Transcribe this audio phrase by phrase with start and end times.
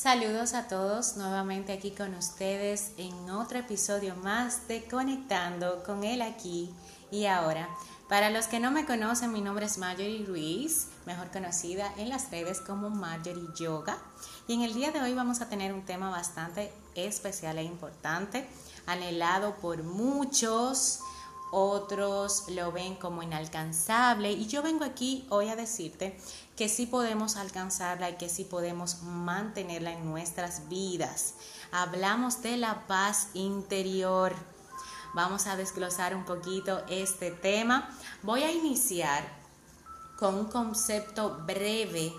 [0.00, 6.22] Saludos a todos nuevamente aquí con ustedes en otro episodio más de Conectando con él
[6.22, 6.72] aquí
[7.10, 7.68] y ahora.
[8.08, 12.30] Para los que no me conocen, mi nombre es Marjorie Ruiz, mejor conocida en las
[12.30, 13.98] redes como Marjorie Yoga.
[14.46, 18.48] Y en el día de hoy vamos a tener un tema bastante especial e importante,
[18.86, 21.00] anhelado por muchos,
[21.50, 26.18] otros lo ven como inalcanzable y yo vengo aquí hoy a decirte
[26.56, 31.34] que sí podemos alcanzarla y que sí podemos mantenerla en nuestras vidas.
[31.70, 34.34] Hablamos de la paz interior.
[35.14, 37.88] Vamos a desglosar un poquito este tema.
[38.22, 39.24] Voy a iniciar
[40.18, 42.12] con un concepto breve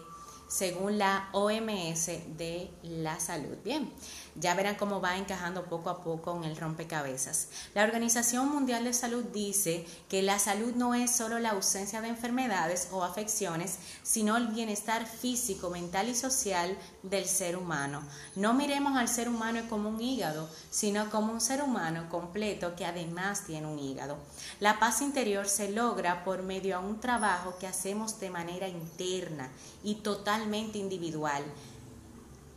[0.47, 3.57] según la OMS de la salud.
[3.63, 3.93] Bien,
[4.35, 7.47] ya verán cómo va encajando poco a poco en el rompecabezas.
[7.73, 12.09] La Organización Mundial de Salud dice que la salud no es solo la ausencia de
[12.09, 18.01] enfermedades o afecciones, sino el bienestar físico, mental y social del ser humano.
[18.35, 22.85] No miremos al ser humano como un hígado, sino como un ser humano completo que
[22.85, 24.17] además tiene un hígado.
[24.59, 29.49] La paz interior se logra por medio de un trabajo que hacemos de manera interna
[29.83, 31.43] y totalmente individual.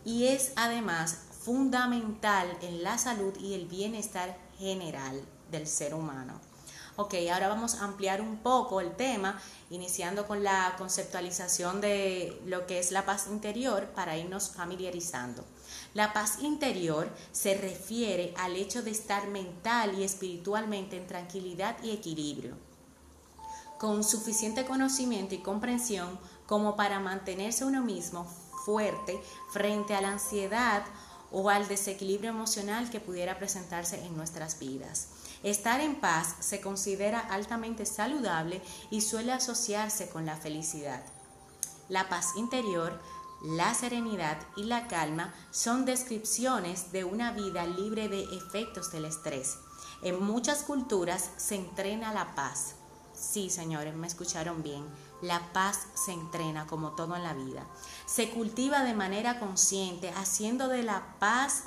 [0.04, 6.40] Y es además fundamental en la salud y el bienestar general del ser humano.
[6.96, 9.40] Ok, ahora vamos a ampliar un poco el tema,
[9.70, 15.42] iniciando con la conceptualización de lo que es la paz interior para irnos familiarizando.
[15.94, 21.92] La paz interior se refiere al hecho de estar mental y espiritualmente en tranquilidad y
[21.92, 22.56] equilibrio,
[23.78, 28.26] con suficiente conocimiento y comprensión como para mantenerse uno mismo
[28.66, 29.18] fuerte
[29.50, 30.84] frente a la ansiedad
[31.32, 35.08] o al desequilibrio emocional que pudiera presentarse en nuestras vidas.
[35.42, 41.02] Estar en paz se considera altamente saludable y suele asociarse con la felicidad.
[41.88, 43.00] La paz interior,
[43.42, 49.56] la serenidad y la calma son descripciones de una vida libre de efectos del estrés.
[50.02, 52.74] En muchas culturas se entrena la paz.
[53.14, 54.84] Sí, señores, me escucharon bien.
[55.22, 57.64] La paz se entrena como todo en la vida.
[58.06, 61.64] Se cultiva de manera consciente, haciendo de la paz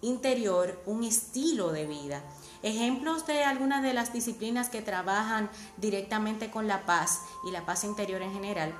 [0.00, 2.22] interior un estilo de vida.
[2.62, 7.84] Ejemplos de algunas de las disciplinas que trabajan directamente con la paz y la paz
[7.84, 8.74] interior en general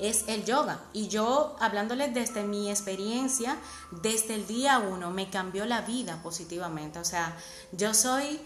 [0.00, 0.80] es el yoga.
[0.92, 3.56] Y yo, hablándoles desde mi experiencia,
[3.90, 6.98] desde el día uno, me cambió la vida positivamente.
[6.98, 7.36] O sea,
[7.72, 8.40] yo soy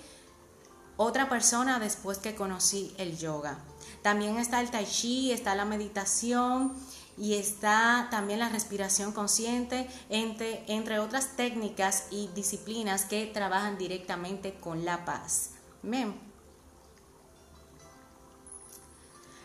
[0.96, 3.58] otra persona después que conocí el yoga.
[4.02, 6.74] También está el tai chi, está la meditación
[7.16, 14.54] y está también la respiración consciente, entre, entre otras técnicas y disciplinas que trabajan directamente
[14.54, 15.50] con la paz.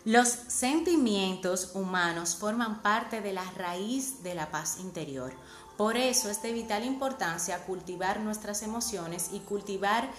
[0.05, 5.33] Los sentimientos humanos forman parte de la raíz de la paz interior.
[5.77, 10.09] Por eso es de vital importancia cultivar nuestras emociones y cultivar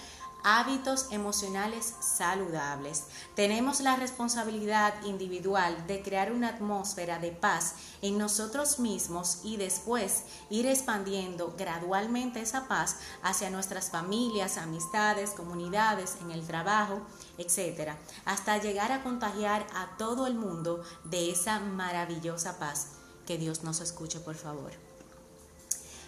[0.43, 3.05] hábitos emocionales saludables.
[3.35, 10.23] Tenemos la responsabilidad individual de crear una atmósfera de paz en nosotros mismos y después
[10.49, 17.01] ir expandiendo gradualmente esa paz hacia nuestras familias, amistades, comunidades, en el trabajo,
[17.37, 22.93] etcétera, hasta llegar a contagiar a todo el mundo de esa maravillosa paz.
[23.25, 24.90] Que Dios nos escuche, por favor.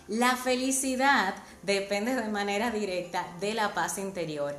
[0.10, 4.54] La felicidad depende de manera directa de la paz interior,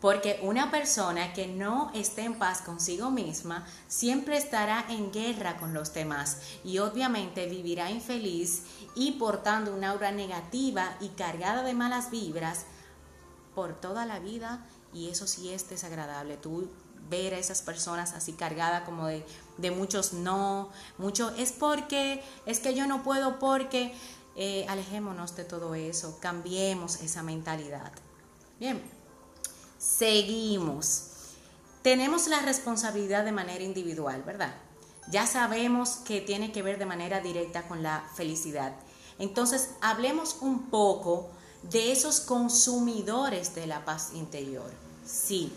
[0.00, 5.74] porque una persona que no esté en paz consigo misma siempre estará en guerra con
[5.74, 8.62] los demás y obviamente vivirá infeliz
[8.94, 12.64] y portando una aura negativa y cargada de malas vibras
[13.54, 14.64] por toda la vida
[14.94, 16.38] y eso sí es desagradable.
[16.38, 16.70] Tú
[17.10, 19.24] ver a esas personas así cargadas como de,
[19.58, 23.94] de muchos no, mucho es porque, es que yo no puedo porque
[24.36, 27.90] eh, alejémonos de todo eso, cambiemos esa mentalidad.
[28.60, 28.82] Bien,
[29.78, 31.04] seguimos.
[31.82, 34.54] Tenemos la responsabilidad de manera individual, ¿verdad?
[35.10, 38.74] Ya sabemos que tiene que ver de manera directa con la felicidad.
[39.18, 41.30] Entonces, hablemos un poco
[41.62, 44.70] de esos consumidores de la paz interior.
[45.06, 45.52] Sí,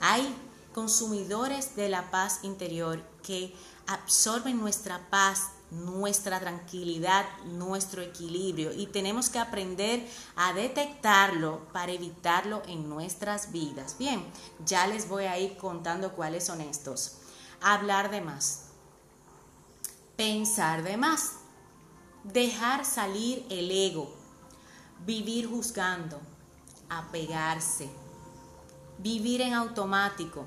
[0.00, 0.34] hay
[0.74, 3.54] consumidores de la paz interior que
[3.86, 8.72] absorben nuestra paz nuestra tranquilidad, nuestro equilibrio.
[8.72, 13.96] Y tenemos que aprender a detectarlo para evitarlo en nuestras vidas.
[13.98, 14.24] Bien,
[14.64, 17.18] ya les voy a ir contando cuáles son estos.
[17.60, 18.66] Hablar de más,
[20.16, 21.32] pensar de más,
[22.22, 24.14] dejar salir el ego,
[25.04, 26.20] vivir juzgando,
[26.88, 27.90] apegarse,
[28.98, 30.46] vivir en automático.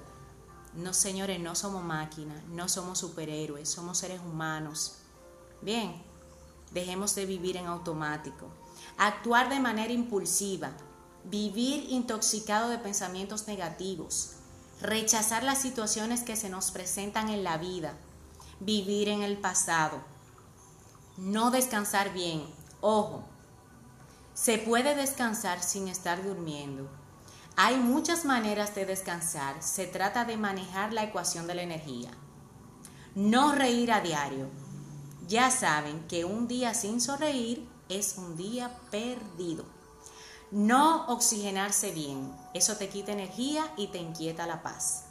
[0.76, 4.99] No, señores, no somos máquinas, no somos superhéroes, somos seres humanos
[5.62, 6.02] Bien,
[6.72, 8.48] dejemos de vivir en automático,
[8.98, 10.72] actuar de manera impulsiva,
[11.26, 14.36] vivir intoxicado de pensamientos negativos,
[14.82, 17.94] rechazar las situaciones que se nos presentan en la vida,
[18.60, 20.00] vivir en el pasado,
[21.18, 22.44] no descansar bien.
[22.82, 23.24] Ojo,
[24.34, 26.90] se puede descansar sin estar durmiendo.
[27.58, 29.62] Hay muchas maneras de descansar.
[29.62, 32.10] Se trata de manejar la ecuación de la energía.
[33.16, 34.48] No reír a diario.
[35.30, 39.64] Ya saben que un día sin sonreír es un día perdido.
[40.50, 42.34] No oxigenarse bien.
[42.56, 45.04] Eso te quita energía y te inquieta la paz.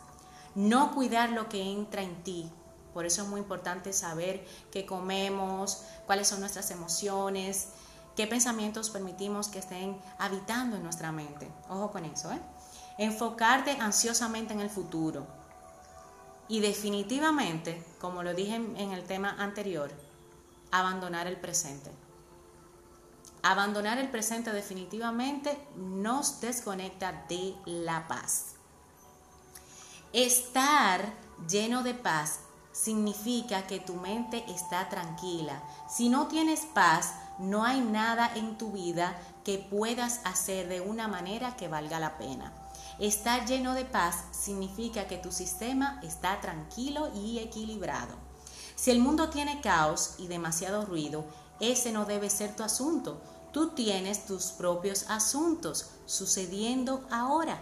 [0.57, 2.51] No cuidar lo que entra en ti.
[2.93, 7.69] Por eso es muy importante saber qué comemos, cuáles son nuestras emociones,
[8.17, 11.49] qué pensamientos permitimos que estén habitando en nuestra mente.
[11.69, 12.41] Ojo con eso, ¿eh?
[12.99, 15.29] Enfocarte ansiosamente en el futuro.
[16.49, 20.08] Y definitivamente, como lo dije en el tema anterior,
[20.71, 21.91] abandonar el presente.
[23.43, 28.55] Abandonar el presente definitivamente nos desconecta de la paz.
[30.13, 31.13] Estar
[31.49, 32.41] lleno de paz
[32.73, 35.63] significa que tu mente está tranquila.
[35.89, 41.09] Si no tienes paz, no hay nada en tu vida que puedas hacer de una
[41.09, 42.53] manera que valga la pena.
[42.99, 48.28] Estar lleno de paz significa que tu sistema está tranquilo y equilibrado.
[48.79, 51.25] Si el mundo tiene caos y demasiado ruido,
[51.59, 53.21] ese no debe ser tu asunto.
[53.53, 57.59] Tú tienes tus propios asuntos sucediendo ahora.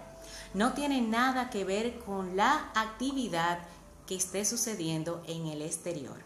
[0.53, 3.61] No tiene nada que ver con la actividad
[4.07, 6.23] que esté sucediendo en el exterior.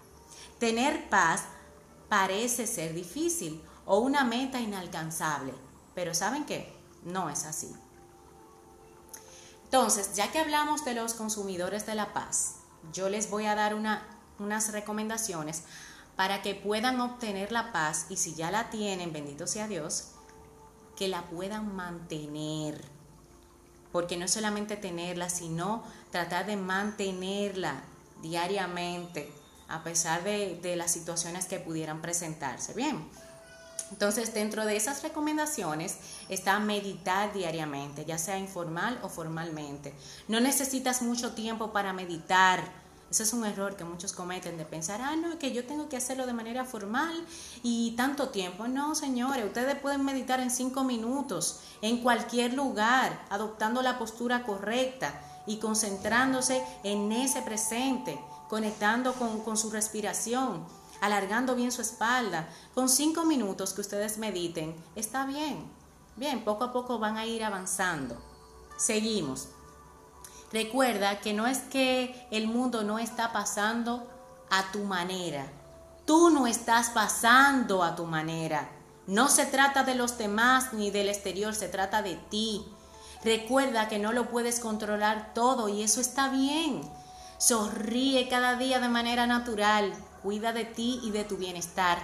[0.59, 1.45] Tener paz
[2.09, 5.55] parece ser difícil o una meta inalcanzable,
[5.95, 6.77] pero ¿saben qué?
[7.05, 7.73] No es así.
[9.67, 12.57] Entonces, ya que hablamos de los consumidores de la paz,
[12.93, 13.77] yo les voy a dar
[14.41, 15.63] unas recomendaciones
[16.17, 20.09] para que puedan obtener la paz y si ya la tienen, bendito sea Dios,
[20.97, 22.85] que la puedan mantener.
[23.93, 27.83] Porque no es solamente tenerla, sino tratar de mantenerla
[28.23, 29.33] diariamente,
[29.69, 32.75] a pesar de, las situaciones que pudieran presentarse.
[32.75, 33.09] Bien,
[33.91, 35.97] entonces, dentro de esas recomendaciones
[36.29, 39.95] está meditar diariamente, ya sea informal o formalmente.
[40.29, 42.80] No necesitas mucho tiempo para meditar.
[43.11, 45.97] Ese es un error que muchos cometen de pensar, ah, no, que yo tengo que
[45.97, 47.27] hacerlo de manera formal
[47.63, 48.69] y tanto tiempo.
[48.69, 55.21] No, señores, ustedes pueden meditar en cinco minutos, en cualquier lugar, adoptando la postura correcta
[55.47, 58.19] y concentrándose en ese presente
[58.51, 60.67] conectando con, su respiración,
[61.01, 62.49] alargando bien su espalda.
[62.75, 65.71] Con cinco minutos que ustedes mediten, está bien.
[66.17, 68.21] Bien, poco a poco van a ir avanzando.
[68.77, 69.49] Seguimos.
[70.53, 74.11] Recuerda que no es que el mundo no está pasando
[74.51, 75.47] a tu manera.
[76.05, 78.69] Tú no estás pasando a tu manera.
[79.07, 82.65] No se trata de los demás ni del exterior, se trata de ti.
[83.25, 86.83] Recuerda que no lo puedes controlar todo y eso está bien.
[87.39, 89.93] Sonríe cada día de manera natural.
[90.23, 91.99] Cuida de ti y de tu bienestar.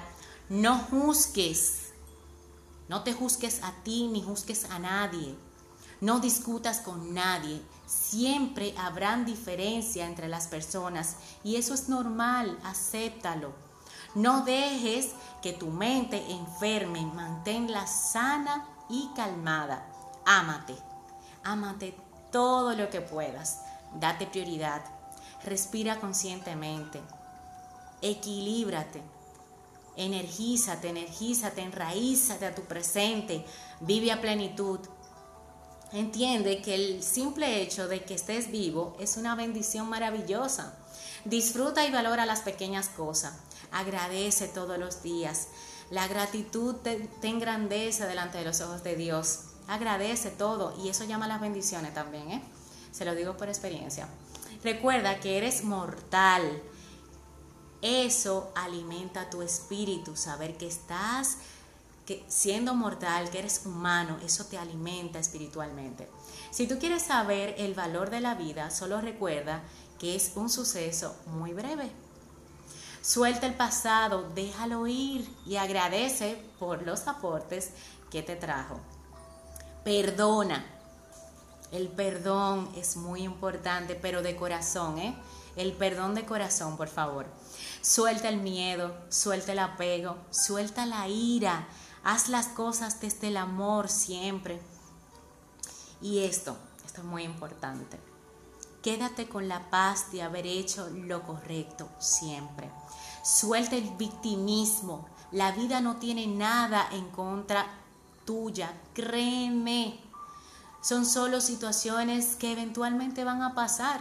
[0.49, 1.93] No juzgues.
[2.89, 5.37] No te juzgues a ti ni juzgues a nadie.
[6.01, 7.63] No discutas con nadie.
[7.87, 12.59] Siempre habrán diferencia entre las personas y eso es normal.
[12.65, 13.53] Acéptalo.
[14.15, 15.13] No dejes
[15.43, 17.07] que tu mente enferme.
[17.07, 19.87] Manténla sana y calmada.
[20.25, 20.77] Ámate.
[21.45, 21.97] Ámate
[22.33, 23.61] todo lo que puedas.
[23.95, 24.97] Date prioridad
[25.47, 27.01] respira conscientemente,
[28.03, 29.01] equilíbrate,
[29.97, 33.47] energízate, energízate, enraízate a tu presente,
[33.81, 34.81] vive a plenitud.
[35.93, 40.77] Entiende que el simple hecho de que estés vivo es una bendición maravillosa.
[41.25, 43.35] Disfruta y valora las pequeñas cosas.
[43.71, 45.49] Agradece todos los días.
[45.91, 49.41] La gratitud te, engrandece delante de los ojos de Dios.
[49.69, 52.43] Agradece todo y eso llama las bendiciones también, ¿eh?
[52.91, 54.09] Se lo digo por experiencia.
[54.65, 56.63] Recuerda que eres mortal.
[57.83, 61.39] Eso alimenta tu espíritu, saber que estás
[62.07, 66.09] que siendo mortal, que eres humano, eso te alimenta espiritualmente.
[66.51, 69.63] Si tú quieres saber el valor de la vida, solo recuerda
[69.99, 71.91] que es un suceso muy breve.
[73.03, 77.71] Suelta el pasado, déjalo ir y agradece por los aportes
[78.11, 78.81] que te trajo.
[79.85, 80.65] Perdona,
[81.73, 85.17] el perdón es muy importante, pero de corazón, ¿eh?
[85.57, 87.27] El perdón de corazón, por favor.
[87.81, 91.67] Suelta el miedo, suelta el apego, suelta la ira.
[92.09, 94.63] Haz las cosas desde el amor siempre.
[96.01, 97.99] Y esto, esto es muy importante.
[98.81, 102.71] Quédate con la paz de haber hecho lo correcto siempre.
[103.25, 105.09] Suelta el victimismo.
[105.33, 107.67] La vida no tiene nada en contra
[108.25, 109.99] tuya, créeme.
[110.81, 114.01] Son solo situaciones que eventualmente van a pasar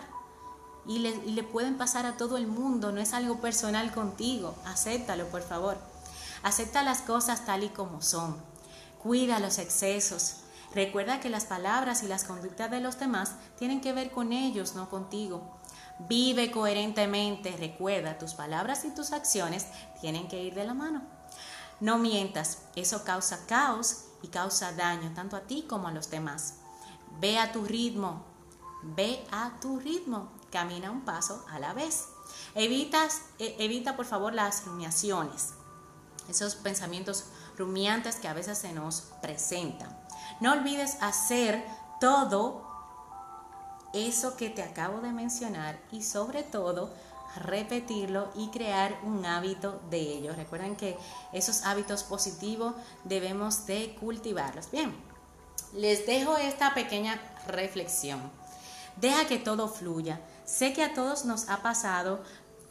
[0.86, 4.54] y le, y le, pueden pasar a todo el mundo, no es algo personal contigo.
[4.64, 5.95] Acéptalo, por favor.
[6.44, 8.42] Acepta las cosas tal y como son.
[9.02, 10.38] Cuida los excesos.
[10.74, 14.76] Recuerda que las palabras y las conductas de los demás tienen que ver con ellos,
[14.76, 15.58] no contigo.
[16.00, 17.56] Vive coherentemente.
[17.58, 19.68] Recuerda, tus palabras y tus acciones
[20.02, 21.02] tienen que ir de la mano.
[21.80, 26.56] No mientas, eso causa caos y causa daño tanto a ti como a los demás.
[27.20, 28.26] Ve a tu ritmo,
[28.82, 32.06] ve a tu ritmo, camina un paso a la vez.
[32.56, 35.54] Evitas, e, evita por favor las rumiaciones,
[36.30, 37.26] esos pensamientos
[37.58, 39.90] rumiantes que a veces se nos presentan.
[40.40, 41.64] No olvides hacer
[42.00, 42.66] todo
[43.94, 46.92] eso que te acabo de mencionar y sobre todo
[47.38, 50.34] repetirlo y crear un hábito de ello.
[50.36, 50.98] Recuerden que
[51.34, 54.72] esos hábitos positivos debemos de cultivarlos.
[54.72, 54.96] Bien,
[55.74, 58.20] les dejo esta pequeña reflexión.
[58.98, 60.22] Deja que todo fluya.
[60.46, 62.22] Sé que a todos nos ha pasado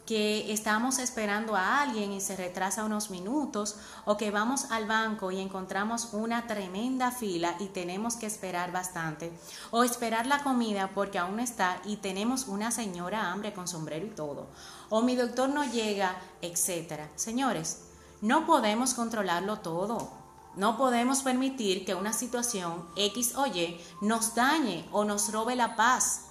[0.05, 5.31] que estamos esperando a alguien y se retrasa unos minutos o que vamos al banco
[5.31, 9.31] y encontramos una tremenda fila y tenemos que esperar bastante
[9.71, 14.11] o esperar la comida porque aún está y tenemos una señora hambre con sombrero y
[14.11, 14.47] todo
[14.89, 17.09] o mi doctor no llega, etcétera.
[17.15, 17.81] Señores,
[18.21, 20.09] no podemos controlarlo todo.
[20.55, 25.75] No podemos permitir que una situación X o Y nos dañe o nos robe la
[25.75, 26.24] paz.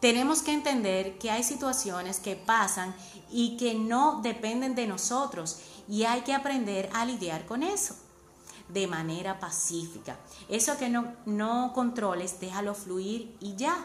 [0.00, 2.94] Tenemos que entender que hay situaciones que pasan
[3.30, 7.96] y que no dependen de nosotros y hay que aprender a lidiar con eso
[8.72, 10.18] de manera pacífica.
[10.48, 13.76] Eso que no, no controles, déjalo fluir y ya.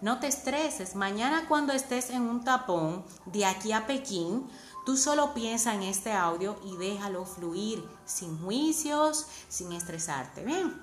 [0.00, 0.94] No te estreses.
[0.96, 4.46] Mañana cuando estés en un tapón de aquí a Pekín,
[4.84, 10.44] tú solo piensa en este audio y déjalo fluir sin juicios, sin estresarte.
[10.44, 10.78] Bien.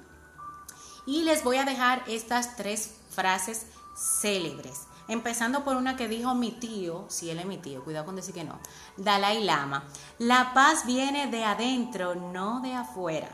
[1.06, 4.88] Y les voy a dejar estas tres frases célebres.
[5.08, 8.34] Empezando por una que dijo mi tío, si él es mi tío, cuidado con decir
[8.34, 8.60] que no,
[8.98, 9.84] Dalai Lama.
[10.20, 13.30] La paz viene de adentro, no de afuera.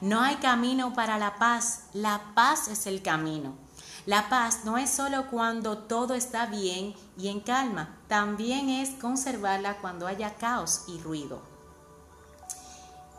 [0.00, 3.54] No hay camino para la paz, la paz es el camino.
[4.04, 9.78] La paz no es solo cuando todo está bien y en calma, también es conservarla
[9.78, 11.40] cuando haya caos y ruido.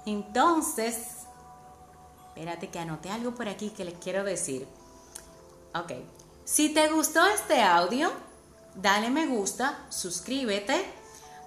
[0.05, 1.25] Entonces,
[2.27, 4.65] espérate que anoté algo por aquí que les quiero decir.
[5.73, 5.91] Ok,
[6.47, 8.09] si te gustó este audio,
[8.73, 10.81] dale me gusta, suscríbete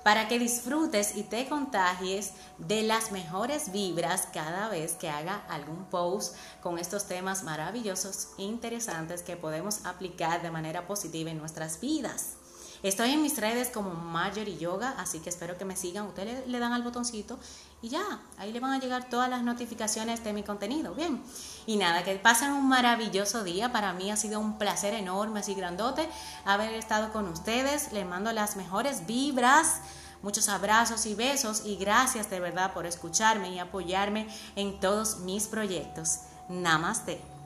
[0.05, 5.87] para que disfrutes y te contagies de las mejores vibras cada vez que haga algún
[5.87, 11.81] post con estos temas maravillosos e interesantes que podemos aplicar de manera positiva en nuestras
[11.81, 12.35] vidas.
[12.83, 16.07] Estoy en mis redes como Marjorie Yoga, así que espero que me sigan.
[16.07, 17.39] Ustedes le, dan al botoncito
[17.83, 20.95] y ya, ahí le van a llegar todas las notificaciones de mi contenido.
[20.95, 21.23] Bien.
[21.67, 23.71] Y nada, que pasen un maravilloso día.
[23.71, 26.09] Para mí ha sido un placer enorme, así grandote,
[26.47, 27.93] haber estado con ustedes.
[27.93, 29.81] Les mando las mejores vibras.
[30.23, 35.47] Muchos abrazos y besos y gracias de verdad por escucharme y apoyarme en todos mis
[35.49, 36.21] proyectos.
[36.49, 37.40] Namaste.